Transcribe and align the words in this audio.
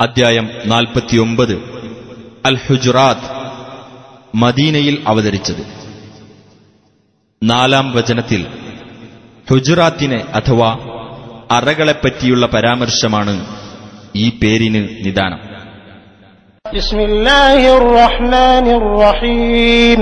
അദ്ധ്യായം 0.00 0.46
നാൽപ്പത്തിയൊമ്പത് 0.72 1.54
അൽ 2.48 2.56
ഹുജുറാത്ത് 2.66 3.28
മദീനയിൽ 4.42 4.96
അവതരിച്ചത് 5.10 5.62
നാലാം 7.42 7.86
വചനത്തിൽ 7.96 8.42
ഹുജുറാത്തിനെ 9.46 10.20
അഥവാ 10.38 10.70
അറകളെപ്പറ്റിയുള്ള 11.50 12.46
പരാമർശമാണ് 12.54 13.36
ഈ 14.16 14.28
പേരിന് 14.42 14.82
നിദാനം 15.06 15.42
بسم 16.64 17.00
الله 17.02 17.60
الرحمن 17.78 18.66
الرحيم 18.80 20.00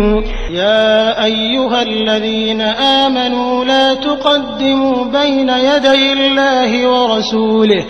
يا 0.55 0.89
أيها 1.25 1.81
الذين 1.83 2.61
آمنوا 3.03 3.65
لا 3.65 3.87
تقدموا 4.07 5.05
بين 5.11 5.49
يدي 5.69 6.05
الله 6.13 6.71
ورسوله 6.89 7.83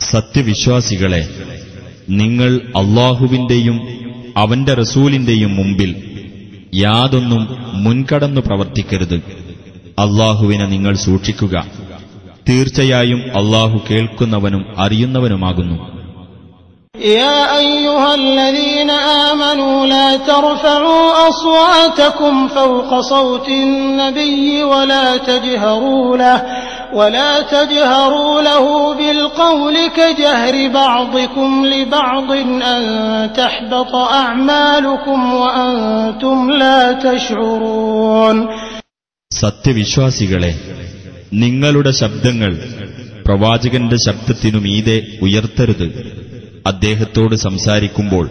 സത്യവിശ്വാസികളെ 0.00 1.28
നിങ്ങൾ 2.10 2.56
അള്ളാഹുവിന്റെയും 2.56 3.88
അവന്റെ 4.36 4.74
റസൂലിന്റെയും 4.74 5.56
മുമ്പിൽ 5.56 6.10
യാതൊന്നും 6.74 7.56
മുൻകടന്നു 7.84 8.40
പ്രവർത്തിക്കരുത്. 8.40 9.14
അള്ളാഹുവിനെ 9.98 10.66
നിങ്ങൾ 10.66 10.94
സൂക്ഷിക്കുക. 10.94 11.66
തീർച്ചയായും 12.48 13.18
അള്ളാഹു 13.18 13.80
കേൾക്കുന്നവനും 13.90 14.66
അറിയുന്നവനുമാകുന്നു. 14.78 15.99
يا 16.95 17.57
أيها 17.59 18.15
الذين 18.15 18.89
آمنوا 19.23 19.87
لا 19.87 20.17
ترفعوا 20.17 21.29
أصواتكم 21.29 22.47
فوق 22.49 22.99
صوت 23.01 23.47
النبي 23.49 24.63
ولا 24.63 25.17
تجهروا 25.19 26.17
له 26.17 26.37
ولا 26.93 27.41
تجهروا 27.43 28.41
له 28.41 28.65
بالقول 28.93 29.75
كجهر 29.89 30.67
بعضكم 30.69 31.65
لبعض 31.65 32.31
أن 32.65 32.83
تحبط 33.33 33.95
أعمالكم 33.95 35.19
وأنتم 35.35 36.37
لا 36.53 36.81
تشعرون 37.05 38.37
സത്യവിശ്വാസികളെ 39.31 40.51
നിങ്ങളുടെ 41.33 41.91
ശബ്ദങ്ങൾ 42.01 42.51
പ്രവാചകന്റെ 43.25 43.97
ശബ്ദത്തിനു 44.05 44.59
മീതെ 44.65 44.97
ഉയർത്തരുത് 45.25 45.87
അദ്ദേഹത്തോട് 46.69 47.35
സംസാരിക്കുമ്പോൾ 47.45 48.25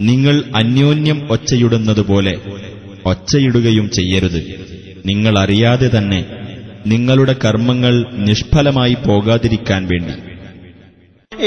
നിങ്ങൾ 0.00 0.36
അന്യോന്യം 0.60 1.20
ഒച്ചയിടുന്നതുപോലെ 1.34 2.34
ഒച്ചയിടുകയും 3.04 3.86
ചെയ്യരുത് 3.90 4.40
നിങ്ങൾ 5.04 5.34
അറിയാതെ 5.38 5.88
തന്നെ 5.88 6.20
നിങ്ങളുടെ 6.86 7.34
കർമ്മങ്ങൾ 7.44 7.94
നിഷ്ഫലമായി 8.26 8.96
പോകാതിരിക്കാൻ 9.06 9.84
വേണ്ടി 9.92 10.14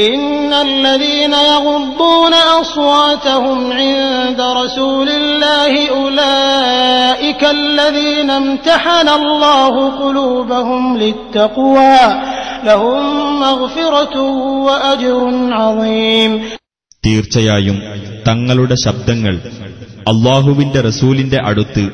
إن 0.05 0.53
الذين 0.69 1.33
يغضون 1.49 2.33
أصواتهم 2.61 3.59
عند 3.73 4.39
رسول 4.61 5.09
الله 5.11 5.71
أولئك 5.91 7.43
الذين 7.59 8.29
امتحن 8.33 9.07
الله 9.11 9.73
قلوبهم 9.93 10.83
للتقوى 10.97 11.99
തീർച്ചയായും 17.06 17.82
തങ്ങളുടെ 18.28 18.74
ശബ്ദങ്ങൾ 18.74 19.36
അള്ളാഹുവിന്റെ 20.08 20.80
റസൂലിന്റെ 20.80 21.40
അടുത്ത് 21.44 21.88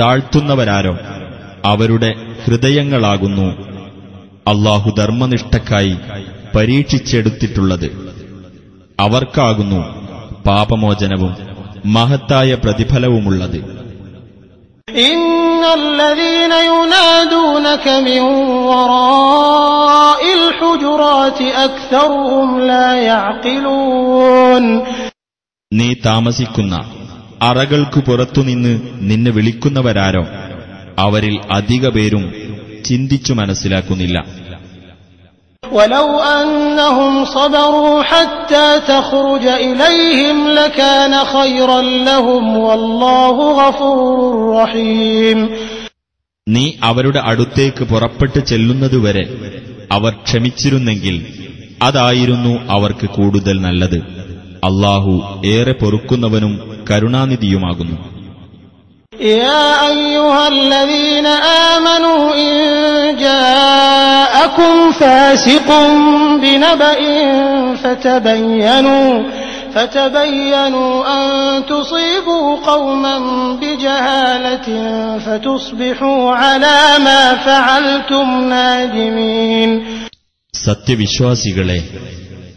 താഴ്ത്തുന്നവരാരോ 0.00 0.98
അവരുടെ 1.64 2.14
ഹൃദയങ്ങളാകുന്നു 2.44 3.72
അള്ളാഹു 4.48 4.90
ധർമ്മനിഷ്ഠക്കായി 4.98 5.96
പരീക്ഷിച്ചെടുത്തിട്ടുള്ളത്. 6.54 8.12
അവർക്കാകുന്നു 9.00 9.80
പാപമോചനവും 10.46 11.36
മഹത്തായ 11.86 12.54
പ്രതിഫലവുമുള്ളത്. 12.54 13.81
إن 15.03 15.21
الذين 15.73 16.53
ينادونك 16.71 17.85
من 17.99 18.21
وراء 18.69 20.21
الحجرات 20.39 21.39
أكثرهم 21.67 22.47
لا 22.61 22.87
يعقلون 23.03 24.63
നീ 25.71 25.89
താമസിക്കുന്ന 26.03 26.73
അറകൾക്കു 27.41 27.99
പുറത്തുനിന്ന് 28.01 28.73
നിന്നെ 29.09 29.31
വിളിക്കുന്നവരാരോ 29.31 30.23
അവരിൽ 30.97 31.35
അധിക 31.57 31.87
പേരും 31.89 32.23
ചിന്തിച്ചു 32.83 33.33
മനസ്സിലാക്കുന്നില്ല 33.33 34.17
ولو 35.63 36.07
أنهم 36.19 37.25
صبروا 37.27 38.03
حتى 38.03 38.67
تخرج 38.87 39.45
إليهم 39.61 40.47
لكان 40.49 41.13
خيرا 41.27 41.81
لهم 41.81 42.57
والله 42.59 43.35
غفور 43.61 44.07
رحيم 44.55 45.39
നീ 46.47 46.65
അവരുടെ 46.89 47.21
അടുത്തേക്ക് 47.29 47.83
പുറപ്പെട്ട് 47.85 48.39
ചെല്ലുന്നതുവരെ 48.43 49.23
അവർ 49.91 50.11
ക്ഷമിച്ചിരുന്നെങ്കിൽ 50.23 51.15
അതായിരുന്നു 51.81 52.53
അവർക്ക് 52.75 53.07
കൂടുതൽ 53.17 53.55
നല്ലത് 53.65 53.99
അള്ളാഹു 54.63 55.13
ഏറെ 55.49 55.73
പൊറുക്കുന്നവനും 55.81 56.53
കരുണാനിധിയുമാകുന്നു 56.89 57.97
يا 59.21 59.87
أيها 59.87 60.47
الذين 60.47 61.27
آمنوا 61.67 62.35
إن 62.35 62.53
جاءكم 63.17 64.91
فاسق 64.91 65.69
بنبأ 66.41 66.99
فتبينوا 67.75 69.23
فتبينوا 69.75 70.93
أن 71.15 71.25
تصيبوا 71.65 72.55
قوما 72.67 73.15
بجهالة 73.61 74.67
فتصبحوا 75.19 76.31
على 76.33 76.77
ما 76.99 77.23
فعلتم 77.45 78.27
نادمين 78.49 79.71
സത്യവിശ്വാസികളെ 80.53 81.79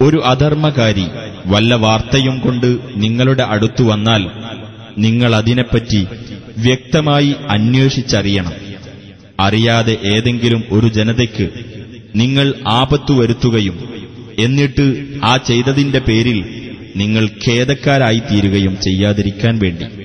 ഒരു 0.05 0.19
അധർമ്മകാരി 0.31 1.06
വല്ല 1.53 1.72
വാർത്തയും 1.84 2.37
കൊണ്ട് 2.44 2.69
നിങ്ങളുടെ 3.03 3.44
അടുത്തു 3.55 3.83
വന്നാൽ 3.83 4.22
നിങ്ങൾ 4.97 5.35
അതിനെപ്പറ്റി 5.35 6.07
വ്യക്തമായി 6.57 7.35
അന്വേഷിച്ചറിയണം. 7.50 8.53
അറിയാതെ 9.39 9.97
ഏതെങ്കിലും 10.03 10.63
ഒരു 10.72 10.88
ജനതയ്ക്ക് 10.88 11.50
നിങ്ങൾ 12.16 12.53
ആപത്തു 12.67 13.13
വരുത്തുകയും 13.13 13.95
എന്നിട്ട് 14.39 15.06
ആ 15.23 15.38
ചെയ്തതിന്റെ 15.38 16.00
പേരിൽ 16.00 16.66
നിങ്ങൾ 16.95 17.29
ഖേദക്കാരായിത്തീരുകയും 17.47 18.78
ചെയ്യാതിരിക്കാൻ 18.81 19.59
വേണ്ടി. 19.59 20.05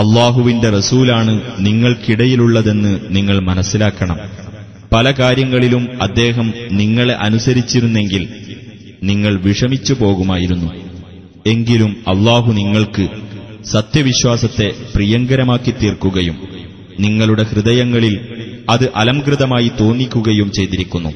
അള്ളാഹുവിന്റെ 0.00 0.70
റസൂലാണ് 0.70 1.40
നിങ്ങൾക്കിടയിലുള്ളതെന്ന് 1.58 3.00
നിങ്ങൾ 3.08 3.38
മനസ്സിലാക്കണം. 3.38 4.18
പല 4.92 5.10
കാര്യങ്ങളിലും 5.10 6.02
അദ്ദേഹം 6.02 6.54
നിങ്ങളെ 6.72 7.14
അനുസരിച്ചിരുന്നെങ്കിൽ 7.14 8.28
നിങ്ങൾ 9.02 9.40
വിഷമിച്ചു 9.40 9.94
പോകുമായിരുന്നു. 9.94 10.72
എങ്കിലും 11.46 11.96
അള്ളാഹു 12.08 12.52
നിങ്ങൾക്ക് 12.52 13.08
സത്യവിശ്വാസത്തെ 13.64 14.72
പ്രിയങ്കരമാക്കി 14.94 15.70
തീർക്കുകയും 15.70 16.38
നിങ്ങളുടെ 17.00 17.42
ഹൃദയങ്ങളിൽ 17.42 18.20
അത് 18.70 18.90
അലംകൃതമായി 18.96 19.70
തോന്നിക്കുകയും 19.80 20.52
ചെയ്തിരിക്കുന്നു. 20.52 21.08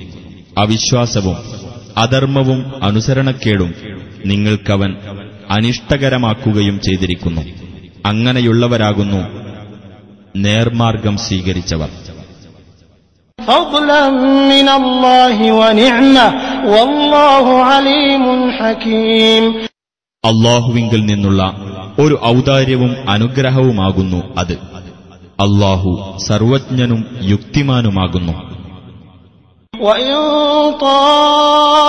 അവിശ്വാസവും 0.58 1.36
അധർമ്മവും 1.96 2.84
അനുസരണക്കേടും 2.84 3.74
നിങ്ങൾക്കവൻ 4.26 4.96
അനിഷ്ടകരമാക്കുകയും 5.50 6.80
ചെയ്തിരിക്കുന്നു. 6.80 7.63
അങ്ങനെയുള്ളവരാകുന്നു. 8.04 9.44
നേർമാർഗം 10.36 11.16
സ്വീകരിച്ചവർ. 11.16 11.88
അള്ളാഹുവിങ്കിൽ 20.24 21.06
നിന്നുള്ള 21.06 21.56
ഒരു 21.98 22.20
ഔദാര്യവും 22.24 22.96
അനുഗ്രഹവുമാകുന്നു 23.08 24.22
അത്. 24.38 24.52
അള്ളാഹു 25.40 26.18
സർവജ്ഞനും 26.18 27.04
യുക്തിമാനുമാകുന്നു. 27.22 28.53
وإن 29.80 30.14
طائفتان 30.80 31.84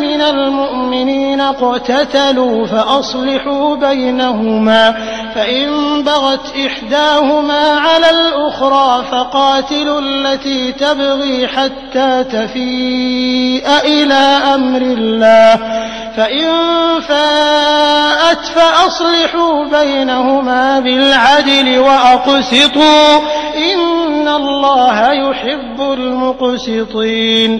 من 0.00 0.20
المؤمنين 0.20 1.40
اقتتلوا 1.40 2.66
فأصلحوا 2.66 3.76
بينهما 3.76 4.94
فإن 5.34 5.68
بغت 6.02 6.56
إحداهما 6.66 7.70
على 7.70 8.10
الأخرى 8.10 9.04
فقاتلوا 9.10 10.00
التي 10.00 10.72
تبغي 10.72 11.46
حتى 11.48 12.24
تفيء 12.24 13.68
إلى 13.84 14.38
أمر 14.54 14.82
الله. 14.82 15.60
فإن 16.17 16.47
فاءت 17.01 18.43
فأصلحوا 18.47 19.55
بينهما 19.69 20.79
بالعدل 20.79 21.67
وأقسطوا 21.79 23.07
إن 23.65 24.27
الله 24.33 24.97
يحب 25.21 25.79
المقسطين 25.93 27.51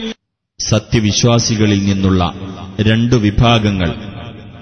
സത്യവിശ്വാസികളിൽ 0.59 1.79
നിന്നുള്ള 1.85 2.21
രണ്ടു 2.87 3.15
വിഭാഗങ്ങൾ 3.23 3.89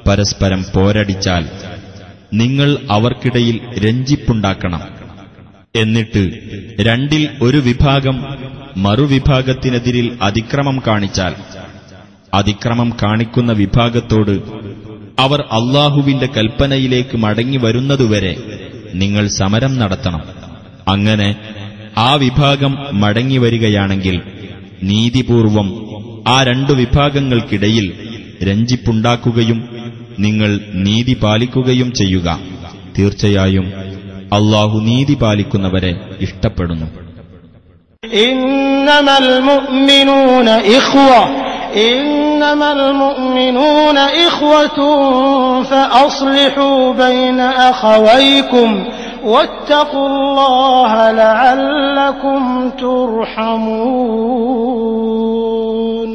പരസ്പരം 0.05 0.61
പോരടിച്ചാൽ 0.73 1.43
നിങ്ങൾ 2.33 2.69
അവർക്കിടയിൽ 2.91 3.55
രഞ്ജിപ്പുണ്ടാക്കണം 3.85 4.83
എന്നിട്ട് 5.75 6.23
രണ്ടിൽ 6.87 7.23
ഒരു 7.41 7.59
വിഭാഗം 7.67 8.15
മറുവിഭാഗത്തിനെതിരിൽ 8.85 10.07
അതിക്രമം 10.21 10.77
കാണിച്ചാൽ 10.87 11.33
അതിക്രമം 12.34 12.92
കാണിക്കുന്ന 13.02 13.52
വിഭാഗത്തോട് 13.52 14.34
അവർ 15.18 15.40
അള്ളാഹുവിന്റെ 15.52 16.28
കൽപ്പനയിലേക്ക് 16.36 17.16
മടങ്ങി 17.16 17.56
വരുന്നതുവരെ 17.56 18.32
നിങ്ങൾ 18.94 19.28
സമരം 19.28 19.78
നടത്തണം. 19.78 20.22
അങ്ങനെ 20.88 21.28
ആ 21.98 22.14
വിഭാഗം 22.14 22.72
മടങ്ങി 22.92 23.38
വരികയാണെങ്കിൽ 23.38 24.16
നീതിപൂർവം 24.82 25.68
ആ 26.28 26.42
രണ്ടു 26.42 26.72
വിഭാഗങ്ങൾക്കിടയിൽ 26.72 27.86
രഞ്ജിപ്പുണ്ടാക്കുകയും 28.42 29.58
നിങ്ങൾ 30.18 30.60
നീതി 30.74 31.14
പാലിക്കുകയും 31.22 31.92
ചെയ്യുക. 31.92 32.28
തീർച്ചയായും 32.98 33.66
അള്ളാഹു 34.32 34.78
നീതി 34.80 35.14
പാലിക്കുന്നവരെ 35.14 35.92
ഇഷ്ടപ്പെടുന്നു. 36.20 36.86
ഇന്നമൽ 38.28 39.28
إنما 42.33 42.71
المؤمنون 42.73 43.97
إخوة 43.97 44.79
فأصلحوا 45.63 46.93
بين 46.95 47.39
أخويكم 47.71 48.69
واتقوا 49.25 50.07
الله 50.09 50.91
لعلكم 51.13 52.41
ترحمون 55.19 56.11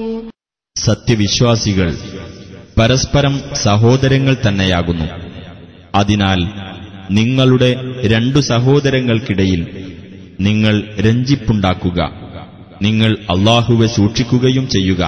സത്യവിശ്വാസികൾ 0.76 1.88
പരസ്പരം 2.76 3.35
സഹോദരങ്ങൾ 3.65 4.35
തന്നെയാകുന്നു 4.37 5.06
അതിനാൽ 5.94 6.41
നിങ്ങളുടെ 7.19 7.71
രണ്ടു 8.12 8.41
സഹോദരങ്ങൾക്കിടയിൽ 8.50 9.61
നിങ്ങൾ 10.38 10.75
രഞ്ജിപ്പുണ്ടാക്കുക 11.06 11.99
നിങ്ങൾ 12.81 13.11
അള്ളാഹുവെ 13.35 13.88
സൂക്ഷിക്കുകയും 13.97 14.65
ചെയ്യുക 14.75 15.03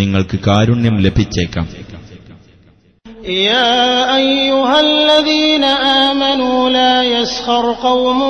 നിങ്ങൾക്ക് 0.00 0.38
കാരുണ്യം 0.48 0.96
ലഭിച്ചേക്കാം 1.06 1.66
يا 3.50 3.74
أيها 4.16 4.80
الذين 4.80 5.64
آمنوا 6.04 6.70
لا 6.70 7.02
يسخر 7.04 7.72
قوم 7.72 8.20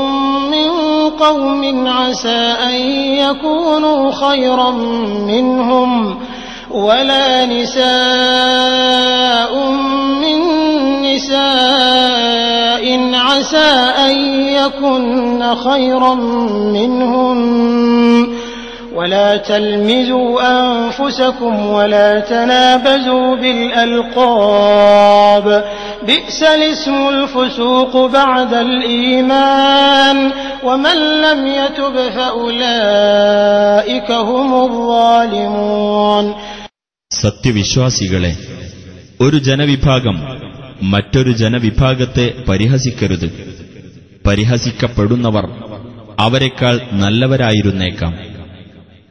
من 0.51 0.69
قوم 1.11 1.87
عسى 1.89 2.43
أن 2.71 2.75
يكونوا 3.17 4.11
خيرا 4.13 4.71
منهم 5.27 6.19
ولا 6.71 7.47
نساء 7.47 9.53
من 10.23 10.39
نساء 11.03 12.85
عسى 13.15 13.71
أن 14.07 14.15
يكن 14.61 15.55
خيرا 15.55 16.15
منهن 16.77 18.28
ولا 18.95 19.37
تلمزوا 19.39 20.31
أنفسكم 20.55 21.67
ولا 21.69 22.21
تنابزوا 22.23 23.37
بالألقاب 24.35 25.47
بئس 26.03 26.43
الاسم 26.43 27.09
الفسوق 27.09 27.93
بعد 28.13 28.55
الإيمان 28.57 30.17
ومن 30.65 30.99
لم 31.27 31.41
يتب 31.59 31.95
فأولئك 32.17 34.11
هم 34.31 34.51
الظالمون 34.65 36.27
സത്യവിശ്വാസികളെ 37.11 38.33
ഒരു 39.21 39.39
ജനവിഭാഗം 39.49 40.17
മറ്റൊരു 40.93 41.33
ജനവിഭാഗത്തെ 41.43 42.27
പരിഹസിക്കരുത് 42.49 43.29
പരിഹസിക്കപ്പെടുന്നവർ 44.27 45.45
അവരെക്കാൾ 46.19 46.77
നല്ലവരായിരുന്നേക്കാം 46.93 48.13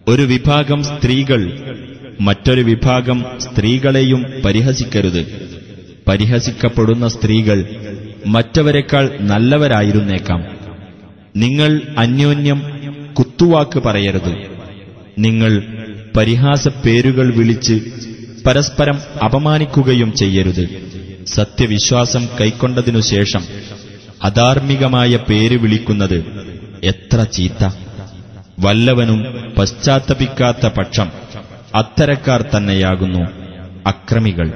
ഒരു 0.08 0.22
വിഭാഗം 0.22 0.84
സ്ത്രീകൾ 0.84 1.60
മറ്റൊരു 2.20 2.60
വിഭാഗം 2.60 3.25
സ്ത്രീകളെയും 3.38 4.26
പരിഹസിക്കരുത്. 4.44 5.50
പരിഹസിക്കപ്പെടുന്ന 6.08 7.08
സ്ത്രീകൾ 7.08 7.64
മറ്റവരെക്കാൾ 8.26 9.19
നല്ലവരായിരുന്നേക്കാം. 9.20 10.44
നിങ്ങൾ 11.37 11.82
അന്യോന്യം 11.99 12.62
കുത്തുവാക്ക് 13.19 13.78
പറയരുത്. 13.78 14.50
നിങ്ങൾ 15.19 15.62
പരിഹാസപ്പേരുകൾ 16.16 17.34
വിളിച്ച് 17.34 17.82
പരസ്പരം 18.46 19.00
അപമാനിക്കുകയും 19.25 20.12
ചെയ്യരുത്. 20.12 20.69
സത്യവിശ്വാസം 21.26 22.28
കൈക്കൊണ്ടതിനു 22.40 23.00
ശേഷം 23.00 23.44
അധാർമികമായ 24.22 25.16
പേര് 25.16 25.56
വിളിക്കുന്നത് 25.56 26.25
എത്ര 26.84 27.22
ചീത്ത. 27.22 27.88
വല്ലവനും 28.57 29.19
പശ്ചാത്തപിക്കാത്ത 29.57 30.65
പക്ഷം 30.77 31.09
അത്തരക്കാർ 31.75 32.41
തന്നെയാകുന്നു 32.53 33.23
അക്രമികൾ 33.91 34.47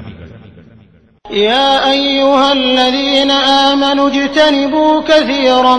يا 1.48 1.70
أيها 1.90 2.46
الذين 2.54 3.30
آمنوا 3.66 4.08
اجتنبوا 4.10 4.94
كثيرا 5.02 5.76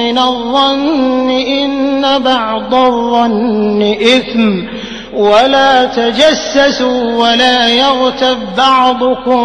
من 0.00 0.16
الظن 0.20 1.28
إن 1.54 1.72
بعض 2.24 2.72
الظن 2.86 3.80
إثم 4.08 4.50
ولا 5.14 5.84
تجسسوا 5.86 7.00
ولا 7.22 7.68
يغتب 7.68 8.38
بعضكم 8.56 9.42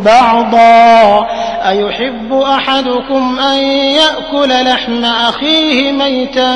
بعضا 0.00 1.26
أيحب 1.68 2.32
أحدكم 2.32 3.38
أن 3.40 3.58
يأكل 4.00 4.50
لحم 4.64 5.04
أخيه 5.04 5.92
ميتا 5.92 6.50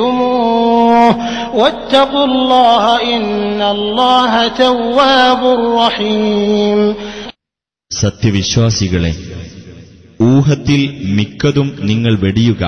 فكرهتموه 0.00 1.16
واتقوا 1.56 2.24
الله 2.24 2.84
إن 3.16 3.62
الله 3.62 4.48
تواب 4.48 5.42
رحيم 5.78 6.80
സത്യവിശ്വാസികളെ 7.90 9.12
ഊഹത്തിൽ 10.24 10.80
മിക്കതും 11.16 11.68
നിങ്ങൾ 11.90 12.14
വെടിയുക 12.24 12.62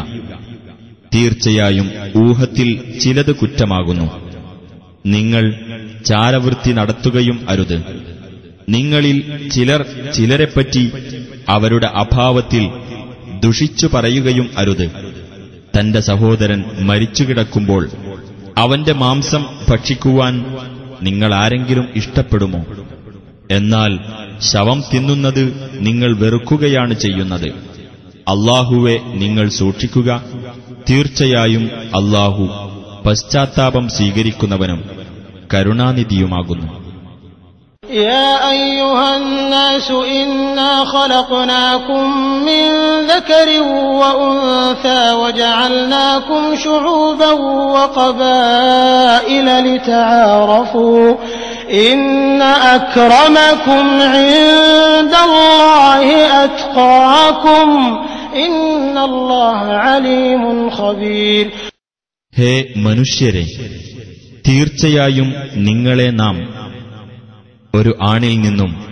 തീർച്ചയായും 1.13 1.89
ഊഹത്തിൽ 2.25 2.69
ചിലത് 3.03 3.33
കുറ്റമാകുന്നു 3.33 4.07
നിങ്ങൾ 5.08 5.54
ചാരവൃത്തി 6.06 6.72
നടത്തുകയും 6.72 7.46
അരുത്. 7.50 7.84
നിങ്ങളിൽ 8.70 9.50
ചിലർ 9.50 9.86
ചിലരെപ്പറ്റി 10.16 10.92
അവരുടെ 11.50 11.86
അഭാവത്തിൽ 11.86 12.70
ദുഷിച്ചു 13.40 13.90
പറയുകയും 13.94 14.50
അരുത്. 14.58 14.92
തന്റെ 15.80 16.00
സഹോദരൻ 16.00 16.64
മരിച്ചുകിടക്കുമ്പോൾ 16.80 17.90
അവന്റെ 18.58 18.94
മാംസം 18.94 19.46
ഭക്ഷിക്കുവാൻ 19.70 20.58
നിങ്ങൾ 21.02 21.34
ആരെങ്കിലും 21.34 21.88
ഇഷ്ടപ്പെടുമോ? 21.96 22.66
എന്നാൽ 23.52 24.00
ശവം 24.42 24.84
തിന്നുന്നത് 24.94 25.70
നിങ്ങൾ 25.74 26.18
വെറുക്കുകയാണ് 26.18 26.94
ചെയ്യുന്നത്. 26.94 27.48
അള്ളാഹുവെ 28.28 29.00
നിങ്ങൾ 29.16 29.50
സൂക്ഷിക്കുക. 29.50 30.24
തീർച്ചയായും 30.90 31.72
അല്ലാഹു 31.96 32.74
പശ്ചാത്താപം 33.06 33.90
സ്വീകരിക്കുന്നവനും 33.90 34.97
കരുണാനിധിയുമാകുന്നു 35.53 36.69
يا 37.91 38.51
أيها 38.51 39.17
الناس 39.17 39.91
إنا 39.91 40.85
خلقناكم 40.85 42.05
من 42.45 42.69
ذكر 43.07 43.49
وأنثى 44.01 45.13
وجعلناكم 45.13 46.57
شعوبا 46.57 47.31
وقبائل 47.77 49.47
لتعارفوا 49.67 51.15
إن 51.89 52.43
أكرمكم 52.77 53.85
عند 54.15 55.15
الله 55.25 56.07
أتقاكم 56.45 57.69
إن 58.37 58.99
الله 58.99 59.59
عليم 59.87 60.71
خبير 60.71 61.47
ഹേ 62.33 62.53
മനുഷ്യരെ 62.77 63.45
തീർച്ചയായും 64.48 65.34
നിങ്ങളെ 65.56 66.10
നാം 66.10 66.36
ഒരു 67.76 67.98
ആണിൽ 68.08 68.42
നിന്നും 68.42 68.86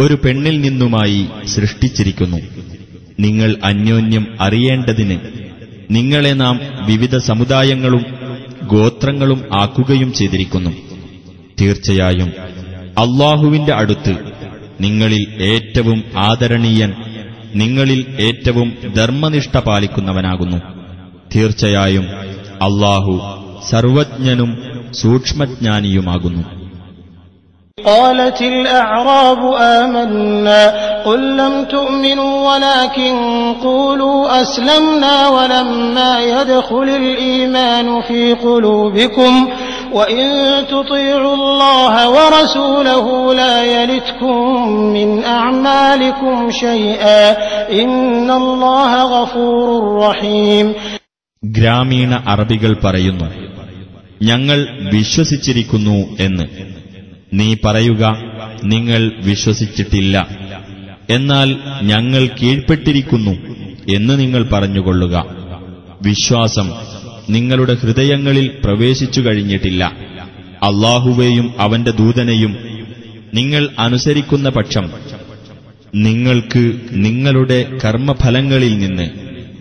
ഒരു 0.00 0.14
പെണ്ണിൽ 0.14 0.60
നിന്നുമായി 0.60 1.26
സൃഷ്ടിച്ചിരിക്കുന്നു. 1.46 2.36
നിങ്ങൾ 3.20 3.56
അന്യോന്യം 3.64 4.26
അറിയേണ്ടതിന് 4.40 5.18
നിങ്ങളെ 5.90 6.32
നാം 6.32 6.60
വിവിധ 6.86 7.16
സമുദായങ്ങളും 7.16 8.04
ഗോത്രങ്ങളും 8.64 9.44
ആക്കുകയും 9.52 10.12
ചെയ്തിരിക്കുന്നു. 10.12 10.70
തീർച്ചയായും 11.60 12.32
അള്ളാഹുവിന്റെ 12.98 13.74
അടുത്ത് 13.74 14.16
നിങ്ങളിൽ 14.80 15.42
ഏറ്റവും 15.42 16.04
ആദരണീയൻ 16.18 16.94
നിങ്ങളിൽ 17.54 18.16
ഏറ്റവും 18.20 18.78
ധർമ്മനിഷ്ഠ 18.96 19.58
പാലിക്കുന്നവനാകുന്നു. 19.58 20.56
തീർച്ചയായും 21.36 22.06
അള്ളാഹു 22.62 23.42
സർവജ്ഞനും 23.70 24.65
സൂക്ഷ്മജ്ഞാനിയുമാകുന്നു 24.95 26.43
قالت 27.77 28.41
الأعراب 28.43 29.41
آمنا 29.79 30.61
قل 31.03 31.37
لم 31.37 31.63
تؤمنوا 31.65 32.33
ولكن 32.47 33.13
قولوا 33.63 34.41
أسلمنا 34.41 35.27
ولما 35.27 36.19
يدخل 36.25 36.87
الإيمان 36.95 38.01
في 38.01 38.33
قلوبكم 38.35 39.33
وإن 39.93 40.27
تطيعوا 40.67 41.33
الله 41.33 41.93
ورسوله 42.09 43.33
لا 43.33 43.63
يلتكم 43.65 44.37
من 44.93 45.09
أعمالكم 45.25 46.51
شيئا 46.51 47.23
إن 47.81 48.31
الله 48.31 48.91
غفور 49.15 49.67
رحيم 49.99 50.67
ഗ്രാമീണ 51.43 52.11
അറബികൾ 52.25 52.71
പറയുന്നു 52.83 53.27
ഞങ്ങൾ 54.22 54.66
വിശ്വസിച്ചിരിക്കുന്നു 54.92 56.16
എന്ന്. 56.20 56.42
നീ 57.32 57.56
പറയുക 57.64 58.22
നിങ്ങൾ 58.64 59.12
വിശ്വസിച്ചിട്ടില്ല. 59.24 60.28
എന്നാൽ 61.10 61.56
ഞങ്ങൾ 61.82 62.28
കീഴ്പ്പെട്ടിരിക്കുന്നു 62.42 63.30
എന്ന് 63.94 64.20
നിങ്ങൾ 64.20 64.48
പറഞ്ഞുകൊള്ളുക. 64.52 65.26
വിശ്വാസം 66.02 66.72
നിങ്ങളുടെ 67.30 67.74
ഹൃദയങ്ങളിൽ 67.74 68.50
പ്രവേശിച്ചു 68.64 69.20
കഴിഞ്ഞിട്ടില്ല. 69.20 69.84
അള്ളാഹുവേയും 70.62 71.54
അവന്റെ 71.58 71.90
ദൂതനെയും 71.90 72.56
നിങ്ങൾ 73.34 73.68
അനുസരിക്കുന്ന 73.78 74.48
പക്ഷം 74.48 74.90
നിങ്ങൾക്ക് 75.94 76.72
നിങ്ങളുടെ 76.90 77.78
കർമ്മഫലങ്ങളിൽ 77.84 78.78
നിന്ന് 78.78 79.10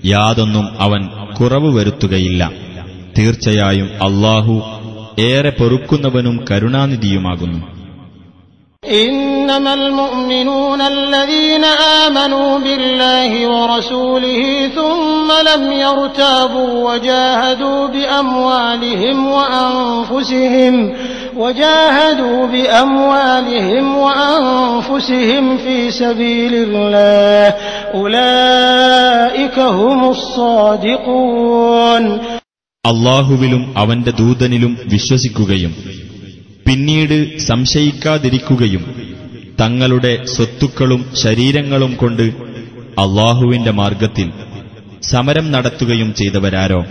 യാതൊന്നും 0.06 0.82
അവൻ 0.82 1.34
കുറവ് 1.34 1.76
വരുത്തുകയില്ല. 1.76 2.65
തീർച്ചയായും 3.19 3.89
അള്ളാഹു 4.07 4.55
ഏറെ 5.29 5.53
പൊറുക്കുന്നവനും 5.61 6.39
കരുണാനിധിയുമാകുന്നു 6.51 7.61
إنما 8.85 9.75
المؤمنون 9.75 10.81
الذين 10.81 11.65
آمنوا 12.05 12.59
بالله 12.59 13.31
ورسوله 13.49 14.43
ثم 14.69 15.29
لم 15.51 15.73
يرتابوا 15.75 16.73
وجاهدوا 16.89 17.87
بأموالهم 17.87 19.27
وأنفسهم 19.29 20.75
وجاهدوا 21.37 22.47
بأموالهم 22.47 23.97
وأنفسهم 23.97 25.57
في 25.57 25.91
سبيل 25.91 26.55
الله 26.55 27.55
أولئك 27.95 29.59
هم 29.59 30.09
الصادقون 30.11 32.05
അള്ളാഹുവിലും 32.86 33.74
അവന്റെ 33.78 34.12
ദൂതനിലും 34.12 34.78
വിശ്വസിക്കുകയും 34.88 35.76
പിന്നീട് 36.68 37.38
സംശയിക്കാതിരിക്കുകയും 37.38 38.96
തങ്ങളുടെ 39.62 40.26
സ്വത്തുക്കളും 40.26 41.06
ശരീരങ്ങളും 41.14 41.96
കൊണ്ട് 41.96 42.22
അള്ളാഹുവിന്റെ 43.00 43.72
മാർഗത്തിൽ 43.72 44.32
സമരം 45.02 45.52
നടത്തുകയും 45.52 46.14
ചെയ്തവരാരോ? 46.14 46.86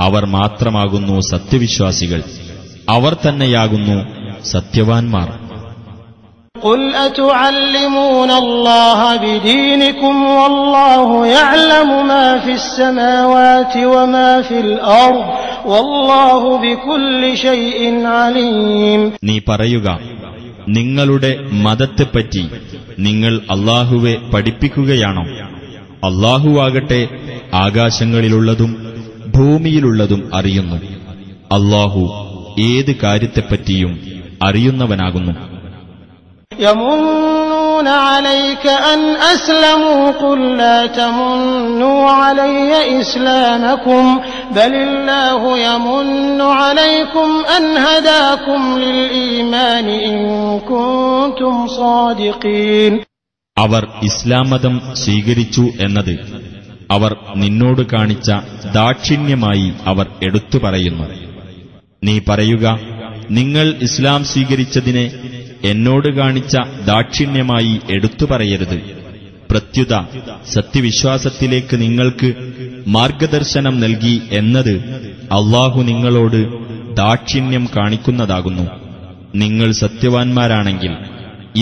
അവർ 0.00 0.24
മാത്രമാകുന്നു 0.26 1.20
സത്യവിശ്വാസികൾ. 1.20 2.22
അവർ 2.88 3.16
തന്നെയാകുന്നു 3.28 4.04
സത്യവാൻമാർ. 4.44 5.45
قل 6.55 6.81
أتعلمون 6.97 8.31
الله 8.33 8.99
بدينكم 9.17 10.15
والله 10.33 11.09
يعلم 11.29 11.89
ما 12.07 12.39
في 12.39 12.51
السماوات 12.53 13.73
وما 13.85 14.41
في 14.41 14.59
الأرض 14.59 15.25
والله 15.65 16.41
بكل 16.59 17.21
شيء 17.37 17.79
عليم 18.17 18.99
നീ 19.23 19.35
പറയുക 19.47 19.87
നിങ്ങളുടെ 20.77 21.31
മതത്തെപ്പറ്റി 21.65 22.43
നിങ്ങൾ 23.07 23.33
അള്ളാഹുവെ 23.55 24.13
പഠിപ്പിക്കുകയാണോ 24.33 25.23
അള്ളാഹുവാകട്ടെ 26.03 27.01
ആകാശങ്ങളിലുള്ളതും 27.63 28.71
ഭൂമിയിലുള്ളതും 29.35 30.21
അറിയുന്നു 30.39 30.77
അള്ളാഹു 31.51 32.03
ഏത് 32.65 32.91
കാര്യത്തെപ്പറ്റിയും 33.03 33.91
അറിയുന്നവനാകുന്നു 34.47 35.33
يمنون 36.51 37.87
عليك 37.87 38.65
أن 38.93 38.99
أسلموا 39.25 40.11
قل 40.13 40.57
لا 40.57 40.85
تمنوا 40.89 42.09
علي 42.11 43.01
إسلامكم 43.01 44.03
بل 44.51 44.73
الله 44.77 45.41
يمن 45.59 46.41
عليكم 46.41 47.29
أن 47.57 47.77
هداكم 47.77 48.61
للإيمان 48.79 49.87
إن 50.01 50.17
كنتم 50.61 51.55
صادقين 51.69 52.93
അവർ 53.57 53.83
ഇസ്ലാം 54.01 54.45
മതം 54.51 54.75
സ്വീകരിച്ചു 55.01 55.63
എന്നത് 55.85 56.13
അവർ 56.89 57.11
നിന്നോട് 57.35 57.81
കാണിച്ച 57.93 58.27
ദാക്ഷിണ്യമായി 58.77 59.67
അവർ 59.85 60.05
എടുത്തു 60.27 60.57
പറയുന്നു 60.65 61.05
നീ 62.01 62.15
പറയുക 62.29 62.65
നിങ്ങൾ 63.37 63.67
ഇസ്ലാം 63.87 64.21
സ്വീകരിച്ചതിനെ 64.31 65.05
എന്നോട് 65.68 66.08
കാണിച്ച 66.18 66.54
ദാക്ഷിണ്യമായി 66.90 67.74
എടുത്തു 67.96 68.24
പറയരുത്. 68.30 68.78
പ്രത്യുത 69.50 69.94
സത്യവിശ്വാസത്തിലേക്ക് 70.54 71.74
നിങ്ങൾക്ക് 71.82 72.28
മാർഗദർശനം 72.96 73.74
നൽകി 73.80 74.16
എന്നത് 74.32 74.74
അള്ളാഹു 75.38 75.80
നിങ്ങളോട് 75.90 76.40
ദാക്ഷിണ്യം 77.02 77.64
കാണിക്കുന്നതാകുന്നു. 77.76 78.66
നിങ്ങൾ 79.42 79.68
സത്യവാൻമാരാണെങ്കിൽ 79.82 80.92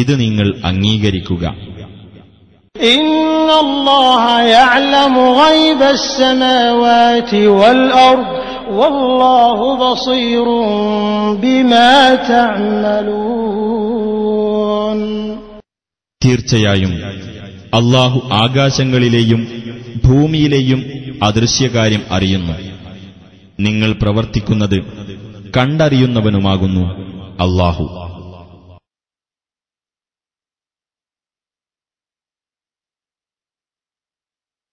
ഇത് 0.02 0.14
നിങ്ങൾ 0.20 0.48
അംഗീകരിക്കുക. 0.70 1.44
ഇന്നല്ലാഹ 2.74 4.24
യഅലമു 4.54 5.24
ഗൈബസ് 5.40 6.08
സമാവാതി 6.20 7.42
വൽ 7.60 7.82
അർദ് 8.06 8.43
തീർച്ചയായും 16.24 16.94
അള്ളാഹു 17.74 18.20
ആകാശങ്ങളിലെയും 18.32 19.48
ഭൂമിയിലെയും 20.04 20.84
അദൃശ്യകാര്യം 21.22 22.02
അറിയുന്നു. 22.10 22.52
നിങ്ങൾ 23.60 23.92
പ്രവർത്തിക്കുന്നത് 23.92 24.82
കണ്ടറിയുന്നവനുമാകുന്നു 25.56 26.86
അള്ളാഹു. 27.40 28.03